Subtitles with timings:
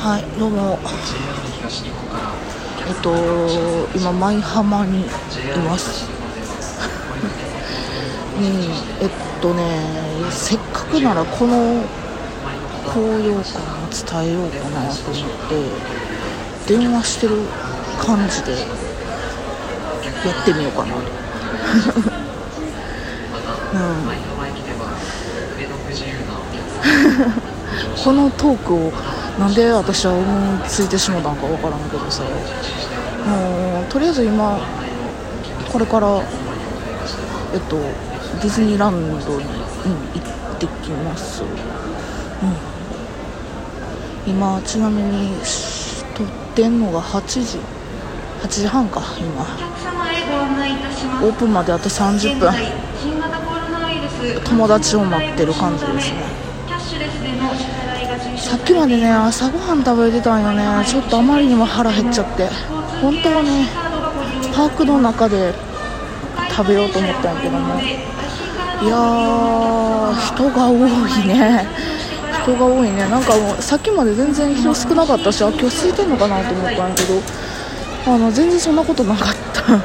[0.00, 0.78] はいどうも。
[2.86, 3.12] えっと
[3.98, 5.04] 今舞浜にい
[5.68, 6.06] ます。
[8.38, 8.44] うん
[9.02, 9.10] えっ
[9.42, 9.82] とね
[10.30, 11.82] せっかくならこの
[12.94, 13.42] 高揚感を
[13.90, 15.24] 伝えようかなと思っ
[16.68, 17.34] て電話してる
[18.00, 18.58] 感じでや
[20.42, 21.00] ってみようかなと。
[23.74, 24.08] うん。
[28.04, 28.92] このトークを
[29.38, 32.22] なんで私は思いついてしもたんかわからんけどさ。
[32.22, 34.58] もうとりあえず今
[35.70, 36.22] これから
[37.52, 39.50] えっとディズニーランドに、うん、
[40.14, 40.20] 行
[40.54, 41.46] ってきます、う
[44.30, 45.36] ん、今ちなみに
[46.14, 47.58] 撮ってんのが8時。
[48.42, 49.42] 8時半か今。
[51.20, 52.52] オープンまであと30分。
[54.44, 56.47] 友達を待ってる感じですね
[58.48, 60.64] さっきまでね朝ごはん食べてたんよね。
[60.86, 62.48] ちょっとあまりにも腹減っちゃって。
[63.02, 63.68] 本当はね
[64.54, 65.52] パークの中で
[66.56, 71.68] 食べようと思ったんやけどもいやー人が多いね。
[72.42, 73.06] 人が多いね。
[73.10, 77.20] なんかもうさっきまで全然人少なかったしあ今日空いてんのかなと思ったんやけど
[78.06, 79.78] あの全然そんなことなかった。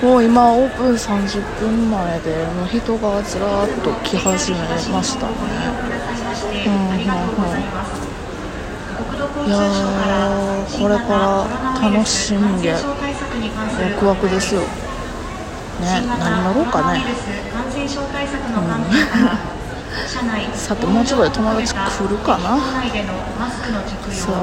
[0.00, 4.58] もう今オープン30分前でもう人がずらっと来始め
[4.90, 5.99] ましたね。
[6.52, 6.56] い。
[9.50, 11.08] やーこれか
[11.82, 12.78] ら楽しんでワ
[13.98, 14.60] クワクですよ。
[14.60, 14.66] ね
[16.18, 17.08] 何乗ろうかね、うん、
[20.54, 21.78] さてもうちょっとで友達来
[22.08, 22.58] るかな。
[24.12, 24.34] そう。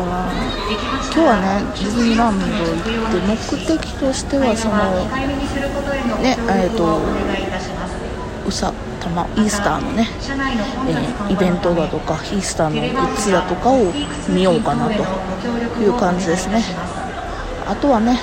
[1.13, 2.55] 今日はねディズニーランド行っ
[3.11, 5.05] て目的としてはその
[6.21, 7.01] ねえっ、ー、と
[8.47, 10.07] うさたまイースターのね、
[10.87, 13.91] えー、イベントだとかイースターのグッズだとかを
[14.29, 14.93] 見ようかなと
[15.81, 16.63] いう感じですね。
[17.67, 18.17] あとはね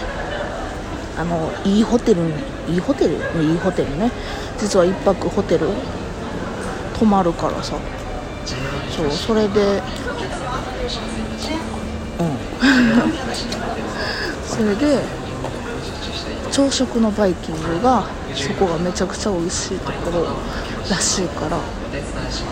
[1.19, 2.33] あのいいホテルに
[2.68, 3.14] いいホテル？
[3.42, 4.11] いいホテルね。
[4.58, 5.68] 実は1泊ホテル
[6.98, 7.77] 泊まるからさ。
[8.90, 9.83] そうそれで
[12.18, 12.36] うん。
[14.46, 15.01] それで
[16.50, 20.27] 朝食のバイキングがそこがめちゃくちゃ美味しいところ
[20.88, 21.58] らしいから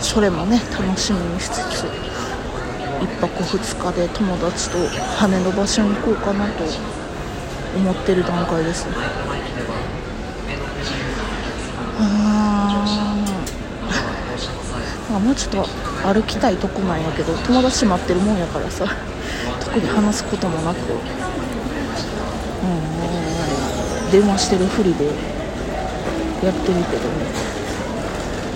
[0.01, 4.77] それもね楽しみにしつつ1泊2日で友達と
[5.17, 6.63] 羽の場所に行こうかなと
[7.75, 8.93] 思ってる段階ですね。
[15.15, 15.67] あもうちょっと
[16.11, 18.85] 歩きたいとこなんやけど友達待ってるもんやからさ
[19.59, 21.22] 特に話すこともなく。
[24.13, 25.17] 電話してるふりでやって
[26.51, 27.25] るけどね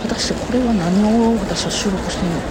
[0.03, 2.45] 果たしてこれは何を私は収録してんのか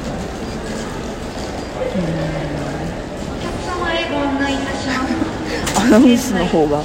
[5.87, 5.87] な？
[5.87, 6.83] アナウンスの方が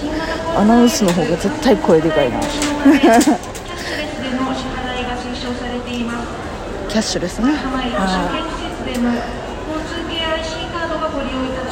[0.56, 2.40] アナウンスの方が絶対声でかいな。
[2.40, 7.52] キャッシュレスね。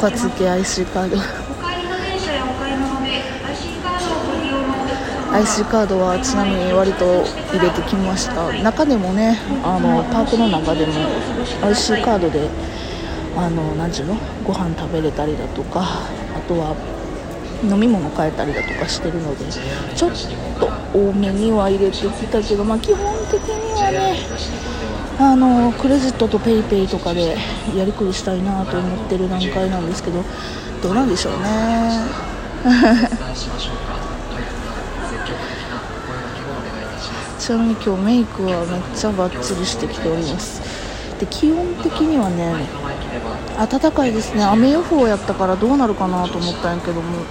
[0.01, 1.17] 交通系 IC カード
[5.31, 7.23] IC カードはちなみに割と
[7.53, 8.51] 入れてきました。
[8.63, 10.93] 中でもねあのパークの中でも
[11.63, 12.49] IC カードで
[13.37, 14.17] あの何ていうの？
[14.43, 15.81] ご飯食べれたりだとか
[16.35, 16.75] あとは
[17.63, 19.45] 飲み物買えたりだとかしてるので
[19.95, 20.11] ちょっ
[20.59, 24.15] と多めには入れてきたけど、まあ、基本的にはね
[25.19, 27.37] あのクレジットと PayPay とかで
[27.75, 30.23] やりくりしたいなと思ってる段階なんですけど
[30.81, 32.07] どうなんでしょうね。
[37.49, 40.61] ちなみに今日メイクはめっちゃバッチリしてきております。
[41.19, 42.53] で気温的にはね
[43.57, 44.43] 暖かいですね。
[44.43, 47.25] 雨予報やったからどうなるかなと思ったんやけども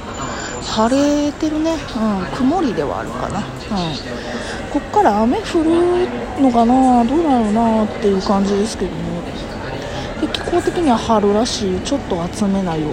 [0.67, 3.45] 晴れてるね、うん、曇りではあるかな、うん、
[4.73, 6.09] こっから雨降る
[6.43, 9.23] のかなどうなるなっていう感じですけどね。
[10.21, 12.89] で気候的には春らしいちょっと暑めなよ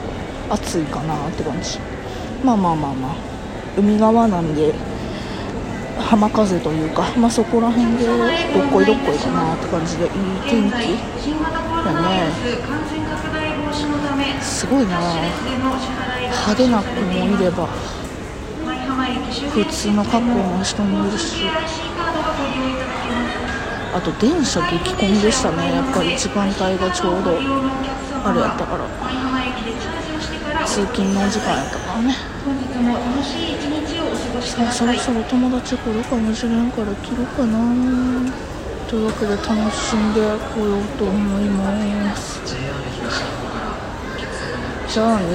[0.52, 1.80] 暑いかなって感じ。
[2.44, 3.16] まあまあまあまあ。
[3.78, 4.74] 海側なんで
[6.00, 8.18] 浜風というか、まあ、そこら辺でどっ
[8.72, 10.12] こいどっこいかなって感じでいい
[10.48, 10.74] 天気
[11.84, 12.32] だね。
[14.42, 15.00] すごいな。
[16.20, 17.68] 派手な子もいれば
[19.54, 21.48] 普通の格好の人もいるし。
[23.96, 25.72] あと電車激混みでしたね。
[25.74, 27.32] やっぱり時間帯がちょうど
[28.26, 28.86] あれやったから。
[30.76, 32.14] 通勤の時間やったからね。
[34.42, 38.34] さあそろそろ友達来るかもしれんから切るかな。
[38.90, 40.20] というわけで楽しんで
[40.54, 42.42] こようと思います。
[44.86, 45.26] じゃあね